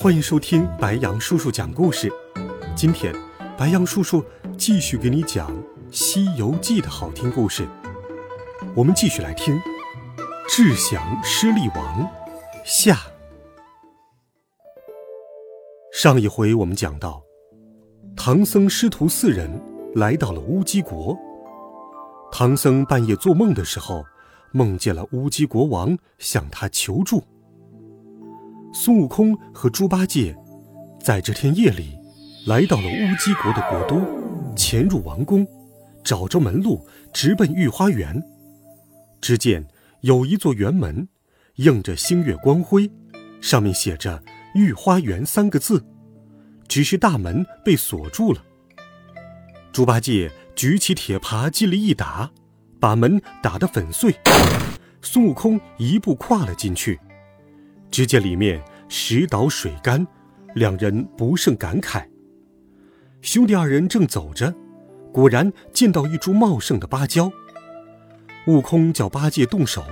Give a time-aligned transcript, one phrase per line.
[0.00, 2.08] 欢迎收听白杨叔叔讲故事。
[2.76, 3.12] 今天，
[3.56, 4.24] 白杨叔叔
[4.56, 5.50] 继续给你讲
[5.90, 7.66] 《西游记》的好听故事。
[8.76, 9.56] 我们继续来听
[10.48, 12.04] 《智降狮力王》
[12.64, 12.96] 下。
[15.92, 17.20] 上一回我们讲到，
[18.14, 19.50] 唐僧师徒四人
[19.96, 21.18] 来到了乌鸡国。
[22.30, 24.04] 唐僧半夜做梦的时候，
[24.52, 27.20] 梦见了乌鸡国王向他求助。
[28.72, 30.36] 孙悟空和猪八戒
[31.00, 31.98] 在这天夜里
[32.46, 34.00] 来到了乌鸡国的国都，
[34.54, 35.46] 潜入王宫，
[36.04, 38.22] 找着门路，直奔御花园。
[39.20, 39.66] 只见
[40.02, 41.08] 有一座园门，
[41.56, 42.90] 映着星月光辉，
[43.40, 44.22] 上面写着
[44.54, 45.84] “御花园”三个字，
[46.68, 48.44] 只是大门被锁住了。
[49.72, 52.30] 猪八戒举起铁耙，尽力一打，
[52.78, 54.14] 把门打得粉碎。
[55.02, 56.98] 孙悟空一步跨了进去。
[57.90, 60.06] 只见里面石倒水干，
[60.54, 62.06] 两人不胜感慨。
[63.22, 64.54] 兄弟二人正走着，
[65.12, 67.30] 果然见到一株茂盛的芭蕉。
[68.46, 69.84] 悟空叫八戒动手，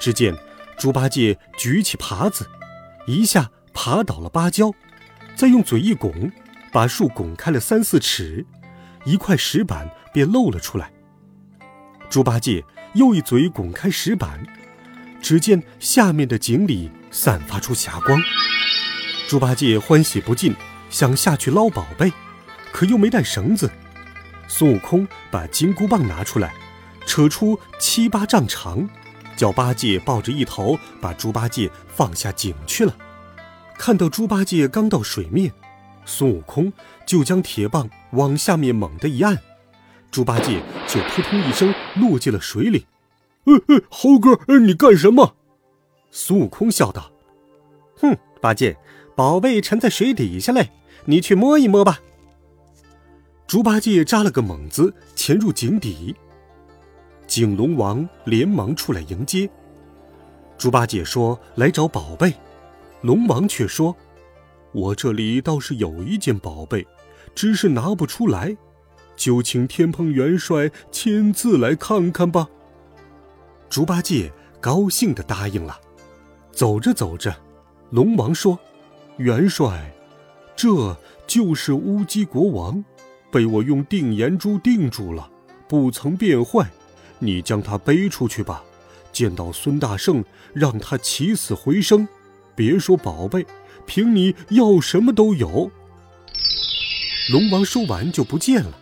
[0.00, 0.34] 只见
[0.78, 2.46] 猪八戒举起耙子，
[3.06, 4.72] 一下耙倒了芭蕉，
[5.36, 6.30] 再用嘴一拱，
[6.72, 8.44] 把树拱开了三四尺，
[9.04, 10.90] 一块石板便露了出来。
[12.08, 14.44] 猪八戒又一嘴拱开石板。
[15.20, 18.20] 只见下面的井里散发出霞光，
[19.28, 20.52] 猪八戒欢喜不尽，
[20.90, 22.12] 想下去捞宝贝，
[22.72, 23.70] 可又没带绳子。
[24.48, 26.52] 孙悟空把金箍棒拿出来，
[27.06, 28.86] 扯出七八丈长，
[29.36, 32.92] 叫八戒抱着一头，把猪八戒放下井去了。
[33.78, 35.52] 看到猪八戒刚到水面，
[36.04, 36.72] 孙悟空
[37.06, 39.38] 就将铁棒往下面猛地一按，
[40.10, 42.86] 猪八戒就扑通一声落进了水里。
[43.44, 45.36] 呃呃，猴哥，你干什么？
[46.16, 47.10] 孙悟空笑道
[47.98, 48.76] ：“哼，八戒，
[49.16, 50.70] 宝贝沉在水底下嘞，
[51.06, 51.98] 你去摸一摸吧。”
[53.48, 56.14] 猪八戒扎了个猛子，潜入井底。
[57.26, 59.50] 井龙王连忙出来迎接。
[60.56, 62.32] 猪八戒说：“来找宝贝。”
[63.02, 63.94] 龙王却说
[64.70, 66.86] ：“我这里倒是有一件宝贝，
[67.34, 68.56] 只是拿不出来，
[69.16, 72.48] 就请天蓬元帅亲自来看看吧。”
[73.68, 75.80] 猪八戒高兴地答应了。
[76.54, 77.34] 走着走着，
[77.90, 78.56] 龙王说
[79.18, 79.92] ：“元帅，
[80.54, 82.82] 这就是乌鸡国王，
[83.32, 85.28] 被我用定颜珠定住了，
[85.68, 86.70] 不曾变坏。
[87.18, 88.62] 你将他背出去吧。
[89.10, 92.06] 见到孙大圣，让他起死回生。
[92.54, 93.44] 别说宝贝，
[93.84, 95.68] 凭你要什么都有。”
[97.32, 98.78] 龙王说完就不见了。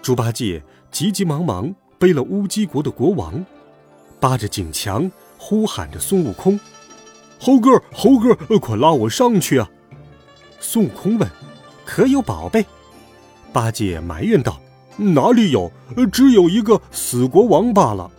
[0.00, 3.44] 猪八戒急急忙忙背了乌鸡国的国王。
[4.20, 6.58] 扒着井墙，呼喊着孙悟空
[7.40, 9.70] ：“猴哥，猴哥，快拉我上去啊！”
[10.60, 11.30] 孙悟空问
[11.86, 12.66] ：“可有宝贝？”
[13.52, 14.60] 八戒埋怨道
[14.98, 15.72] ：“哪里有？
[16.12, 18.10] 只有一个死国王罢了。”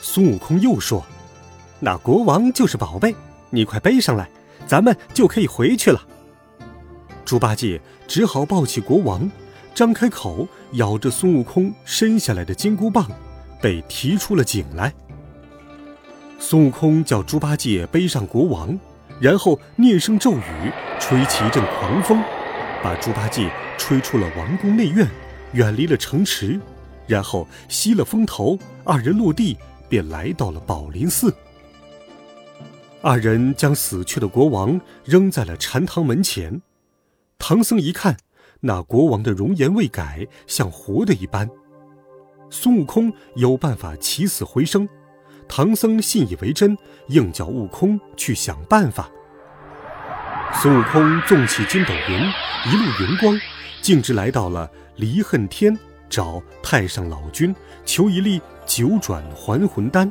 [0.00, 1.04] 孙悟空又说
[1.78, 3.14] ：“那国王就是宝贝，
[3.50, 4.28] 你快背上来，
[4.66, 6.00] 咱们就可以回去了。”
[7.24, 9.30] 猪八戒只好抱起国王，
[9.74, 13.06] 张开口咬着孙悟空伸下来的金箍棒，
[13.60, 14.92] 被提出了井来。
[16.38, 18.78] 孙悟空叫猪八戒背上国王，
[19.20, 22.22] 然后念声咒语，吹起一阵狂风，
[22.82, 25.08] 把猪八戒吹出了王宫内院，
[25.54, 26.60] 远离了城池，
[27.06, 29.56] 然后吸了风头，二人落地
[29.88, 31.34] 便来到了宝林寺。
[33.00, 36.60] 二人将死去的国王扔在了禅堂门前，
[37.38, 38.16] 唐僧一看，
[38.60, 41.48] 那国王的容颜未改，像活的一般。
[42.50, 44.86] 孙悟空有办法起死回生。
[45.48, 46.76] 唐僧信以为真，
[47.08, 49.08] 硬叫悟空去想办法。
[50.52, 52.20] 孙悟空纵起筋斗云，
[52.70, 53.38] 一路云光，
[53.82, 55.78] 径直来到了离恨天，
[56.08, 57.54] 找太上老君
[57.84, 60.10] 求一粒九转还魂丹。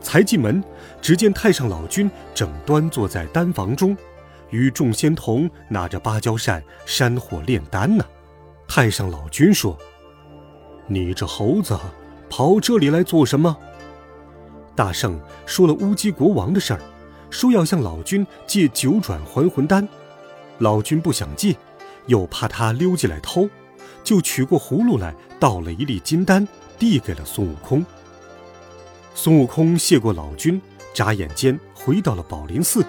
[0.00, 0.62] 才进门，
[1.00, 3.96] 只见太上老君正端坐在丹房中，
[4.50, 8.04] 与众仙童拿着芭蕉扇山火炼丹呢。
[8.68, 9.76] 太上老君说
[10.86, 11.78] ：“你这猴子，
[12.28, 13.56] 跑这里来做什么？”
[14.74, 16.80] 大圣说了乌鸡国王的事儿，
[17.30, 19.86] 说要向老君借九转还魂丹，
[20.58, 21.56] 老君不想借，
[22.06, 23.48] 又怕他溜进来偷，
[24.02, 26.46] 就取过葫芦来倒了一粒金丹，
[26.78, 27.84] 递给了孙悟空。
[29.14, 30.60] 孙悟空谢过老君，
[30.92, 32.84] 眨眼间回到了宝林寺。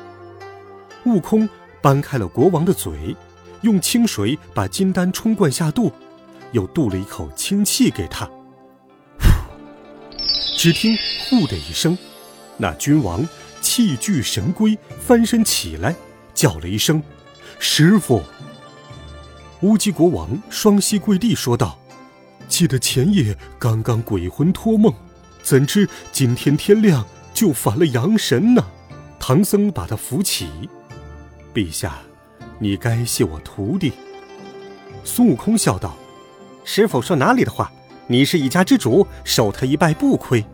[1.06, 1.48] 悟空
[1.82, 3.16] 搬开了国王的嘴，
[3.62, 5.92] 用清水把金丹冲灌下肚，
[6.52, 8.28] 又渡了一口清气给他。
[10.56, 10.98] 只听
[11.30, 11.98] “呼”的一声，
[12.58, 13.28] 那君王。
[13.62, 15.96] 气聚神归，翻身起来，
[16.36, 17.02] 叫了一声
[17.58, 18.22] ：“师傅。”
[19.62, 21.80] 乌鸡国王双膝跪地说道
[22.48, 24.94] ：“记得前夜刚刚鬼魂托梦，
[25.42, 27.04] 怎知今天天亮
[27.34, 28.64] 就反了阳神呢？”
[29.20, 30.48] 唐僧把他扶起
[31.52, 31.98] ：“陛下，
[32.60, 33.94] 你该谢我徒弟。”
[35.04, 35.98] 孙悟空笑道
[36.64, 37.72] ：“师傅说哪里的话？
[38.08, 40.46] 你是一家之主，受他一拜不亏。”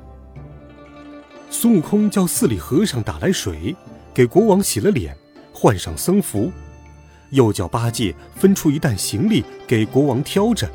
[1.49, 3.75] 孙悟空叫寺里和尚打来水，
[4.13, 5.15] 给国王洗了脸，
[5.53, 6.49] 换上僧服，
[7.31, 10.69] 又叫八戒分出一担行李给国王挑着，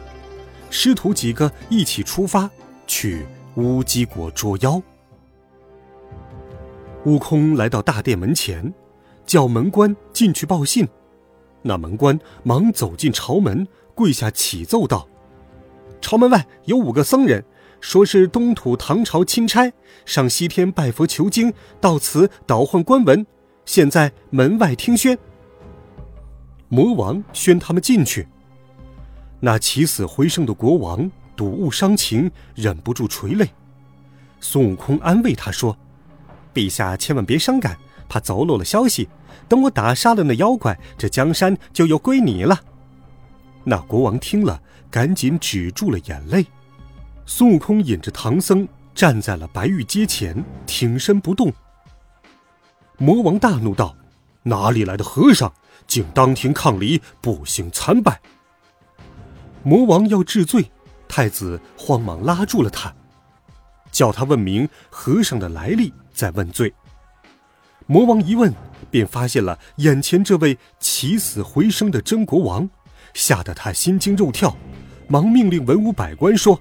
[0.69, 2.51] 师徒几个一起出发
[2.87, 4.81] 去乌鸡国捉妖。
[7.07, 8.75] 悟空来到大殿门前，
[9.25, 10.87] 叫门官进去报信。
[11.63, 15.09] 那门官忙走进朝门，跪下启奏道
[16.07, 17.45] ：“朝门外有五个僧人。”
[17.81, 19.71] 说是东土唐朝钦差
[20.05, 23.27] 上西天拜佛求经，到此倒换官文，
[23.65, 25.17] 现在门外听宣。
[26.69, 28.27] 魔王宣他们进去。
[29.41, 33.51] 那起死回生的国王睹物伤情，忍不住垂泪。
[34.41, 35.77] 孙悟空安慰他说
[36.55, 37.77] ：“陛下千万别伤感，
[38.09, 39.09] 怕走漏了消息。
[39.49, 42.59] 等我打杀了那妖怪，这江山就又归你了。”
[43.69, 46.47] 那国王听了，赶紧止住了眼泪。
[47.27, 51.53] 孙悟空引着唐僧站在了白玉阶前，挺身不动。
[52.97, 53.97] 魔王大怒道
[54.45, 55.53] ：“哪里来的和尚，
[55.85, 58.21] 竟当庭抗礼，不幸参拜！”
[59.65, 60.71] 魔王要治罪，
[61.09, 62.95] 太子慌忙拉住了他，
[63.91, 66.73] 叫他问明和尚的来历，再问罪。
[67.87, 68.55] 魔王一问，
[68.93, 72.71] 便发现了眼前这位起死回生的真国王，
[73.17, 74.55] 吓得他心惊肉跳，
[75.09, 76.61] 忙命令文武百官说。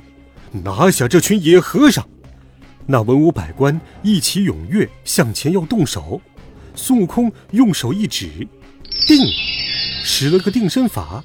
[0.64, 2.08] 拿下这群野和尚！
[2.86, 6.22] 那文武百官一起踊跃向前要动手，
[6.74, 8.48] 孙悟空用手一指，
[9.06, 9.18] 定，
[10.02, 11.22] 使了个定身法，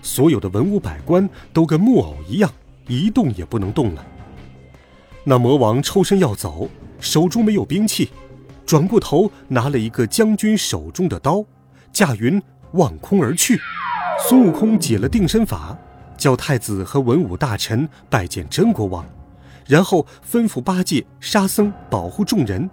[0.00, 2.50] 所有的文武百官都跟木偶一样，
[2.86, 4.06] 一动也不能动了。
[5.24, 8.08] 那魔王抽身要走，手中没有兵器，
[8.64, 11.44] 转过头拿了一个将军手中的刀，
[11.92, 12.42] 驾云
[12.72, 13.60] 望空而去。
[14.28, 15.76] 孙悟空解了定身法。
[16.16, 19.02] 叫太子和文武大臣拜见真国王，
[19.66, 22.68] 然后吩咐八戒、沙僧保护众人，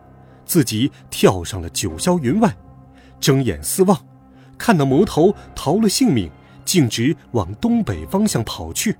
[0.46, 2.54] 自己跳上了九霄云外，
[3.22, 3.98] 睁眼四望，
[4.58, 6.30] 看那魔头逃了性命，
[6.66, 8.98] 径直往东北方向跑去。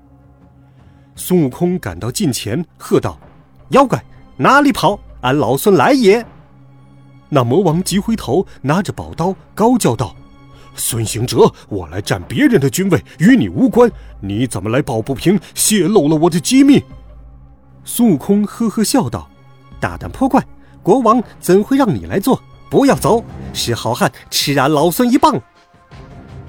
[1.14, 3.20] 孙悟空赶到近前，喝道
[3.68, 4.02] ：“妖怪，
[4.38, 4.98] 哪里跑？
[5.20, 6.24] 俺老孙来也！”
[7.28, 10.16] 那魔王急回头，拿着宝刀，高叫道。
[10.78, 13.90] 孙行者，我来占别人的军位，与你无关。
[14.20, 16.82] 你怎么来抱不平，泄露了我的机密？
[17.84, 19.28] 孙悟空呵呵笑道
[19.80, 20.42] ：“大胆泼怪，
[20.82, 22.40] 国王怎会让你来做？
[22.70, 25.40] 不要走，是好汉吃俺老孙一棒。”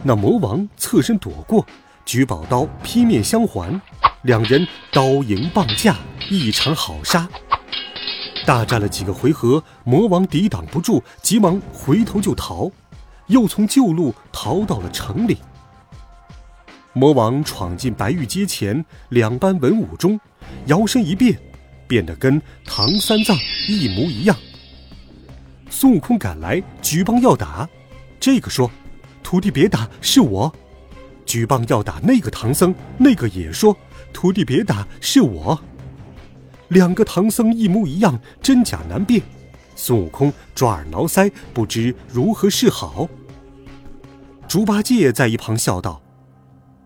[0.04, 1.66] 那魔王侧身躲过，
[2.06, 3.82] 举宝刀劈面相还，
[4.22, 5.98] 两人刀迎棒架，
[6.30, 7.28] 一场好杀。
[8.46, 12.72] 大战了几个回合，魔王抵挡不住，急忙回头就逃。
[13.30, 15.38] 又从旧路逃到了城里。
[16.94, 20.20] 魔王闯进白玉阶前两班文武中，
[20.66, 21.40] 摇身一变，
[21.88, 24.36] 变得跟唐三藏一模一样。
[25.70, 27.70] 孙悟空赶来，举棒要打，
[28.20, 28.70] 这个说
[29.24, 30.54] ：“徒弟别打，是我。”
[31.26, 33.78] 举棒要打那个唐僧，那个也说
[34.12, 35.58] ：“徒弟别打，是我。”
[36.70, 39.22] 两个唐僧一模一样，真假难辨。
[39.76, 43.08] 孙悟空抓耳挠腮，不知如何是好。
[44.50, 46.02] 猪八戒在一旁笑道：“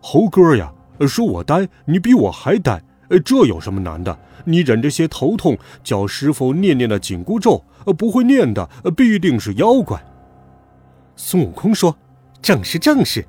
[0.04, 0.74] 猴哥呀，
[1.08, 2.84] 说我呆，你比我还呆，
[3.24, 4.20] 这有什么难的？
[4.44, 7.64] 你忍着些头痛，叫师傅念念那紧箍咒，
[7.98, 10.04] 不会念的必定是妖怪。”
[11.16, 11.96] 孙悟空说
[12.44, 13.26] ：“正是正是。”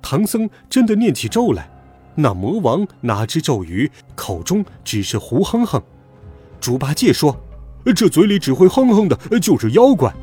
[0.00, 1.68] 唐僧真的念起咒来，
[2.14, 5.82] 那魔王哪知咒语，口中只是胡哼哼。
[6.60, 7.36] 猪八戒说
[7.96, 10.14] ：“这嘴里只会哼哼的，就是妖怪。”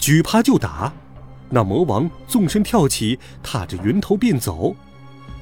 [0.00, 0.90] 举耙就打。
[1.50, 4.74] 那魔王纵身跳起，踏着云头便走。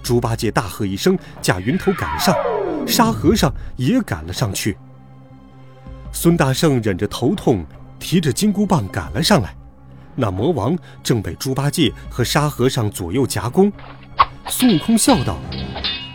[0.02, 2.34] 猪八戒大喝一声，驾云头赶上，
[2.86, 4.76] 沙和尚也赶了上去。
[6.12, 7.66] 孙大圣忍着头痛，
[7.98, 9.54] 提着金箍棒赶了上来。
[10.14, 13.70] 那魔王正被猪八戒和沙和尚左右夹攻。
[14.48, 15.36] 孙悟空笑道：“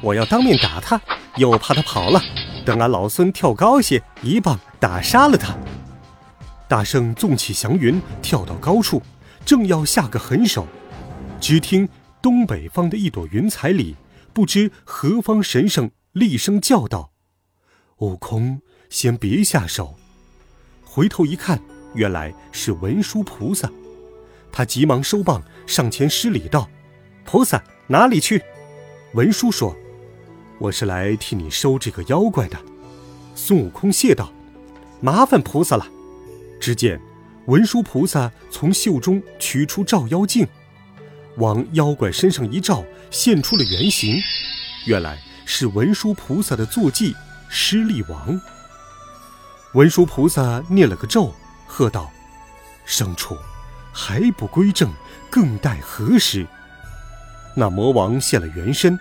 [0.02, 1.00] 我要当面打他，
[1.36, 2.20] 又怕他跑了。
[2.66, 5.54] 等俺老孙跳高些，一棒打杀了他。”
[6.68, 9.04] 大圣纵起祥云，跳到高处，
[9.46, 10.68] 正要下个狠手，
[11.40, 11.88] 只听
[12.22, 13.96] 东北方的一朵云彩里，
[14.34, 17.12] 不知何方神圣厉声叫道
[18.00, 19.96] ：“悟空，先别下手。”
[20.84, 21.62] 回头一看，
[21.94, 23.72] 原来是文殊菩萨。
[24.52, 26.70] 他急忙收棒，上前施礼道
[27.26, 28.42] ：“菩萨哪里去？”
[29.16, 29.76] 文殊说
[30.60, 32.58] ：“我是来替你收这个妖怪的。”
[33.36, 34.32] 孙悟空谢道
[35.02, 35.88] ：“麻烦菩萨了。”
[36.60, 37.02] 只见
[37.52, 40.48] 文殊菩萨从袖中取出照妖镜，
[41.36, 44.16] 往妖怪身上一照，现出了原形。
[44.86, 47.14] 原来是文殊菩萨的坐骑
[47.50, 48.40] 施力王。
[49.74, 51.36] 文殊菩萨念了个咒，
[51.68, 52.10] 喝道
[52.88, 53.38] ：“牲畜，
[53.92, 54.90] 还不归正，
[55.30, 56.48] 更待何时？”
[57.54, 58.98] 那魔王现了原身，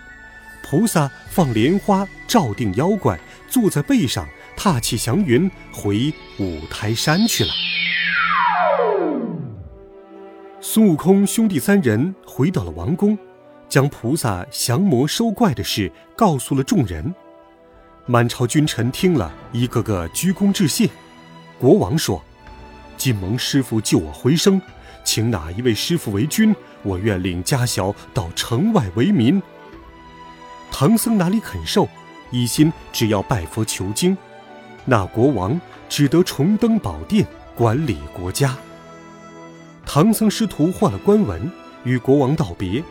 [0.61, 3.17] 菩萨放莲花照定妖怪，
[3.47, 4.27] 坐在背上，
[4.57, 7.53] 踏起祥云回五台山去了。
[10.59, 13.17] 孙悟空兄弟三人回到了王宫，
[13.67, 17.13] 将菩萨降魔收怪的事告诉了众人。
[18.05, 20.89] 满朝君臣听了一个个鞠躬致谢。
[21.59, 22.21] 国王说
[22.95, 24.61] ：“今蒙师傅救我回生，
[25.03, 29.41] 请哪一位师傅为君，我愿领家小到城外为民。”
[30.71, 31.87] 唐僧哪里肯受，
[32.31, 34.17] 一心只要拜佛求经。
[34.85, 37.25] 那国王只得重登宝殿
[37.61, 38.57] 管理国家。
[39.85, 41.47] 唐僧师徒换了官文，
[41.83, 42.83] 与国王道别。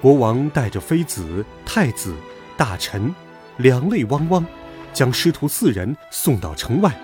[0.00, 2.14] 国王带着妃子、太子、
[2.56, 3.12] 大臣。
[3.56, 4.46] 两泪汪汪，
[4.92, 6.96] 将师徒四人送到城外。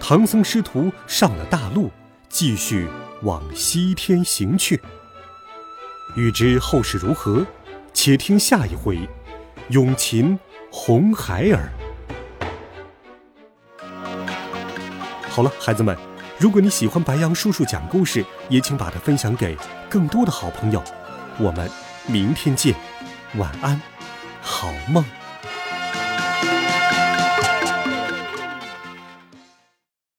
[0.00, 1.88] 唐僧师徒上了大路，
[2.28, 2.88] 继续
[3.22, 4.82] 往西天行去。
[6.16, 7.46] 欲知后事如何，
[7.92, 8.96] 且听下一回
[9.68, 10.36] 《永琴
[10.72, 11.70] 红孩儿》。
[15.28, 15.96] 好了，孩子们，
[16.38, 19.56] 如果你喜欢白羊叔叔讲故事，也请把它分享给
[19.90, 20.80] 更多的好朋友。
[21.36, 21.68] 我们
[22.06, 22.72] 明天见，
[23.36, 23.80] 晚安，
[24.40, 25.04] 好梦。